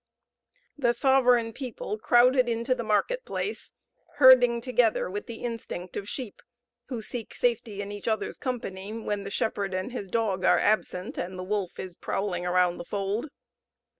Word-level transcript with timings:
The 0.79 0.93
sovereign 0.93 1.53
people 1.53 1.99
crowded 1.99 2.49
into 2.49 2.73
the 2.73 2.83
marketplace, 2.83 3.71
herding 4.15 4.59
together 4.59 5.11
with 5.11 5.27
the 5.27 5.43
instinct 5.43 5.95
of 5.95 6.09
sheep, 6.09 6.41
who 6.87 7.03
seek 7.03 7.35
safety 7.35 7.83
in 7.83 7.91
each 7.91 8.07
other's 8.07 8.37
company 8.37 8.91
when 8.93 9.25
the 9.25 9.29
shepherd 9.29 9.75
and 9.75 9.91
his 9.91 10.07
dog 10.09 10.43
are 10.43 10.57
absent, 10.57 11.19
and 11.19 11.37
the 11.37 11.43
wolf 11.43 11.77
is 11.79 11.93
prowling 11.95 12.45
round 12.45 12.79
the 12.79 12.83
fold. 12.83 13.29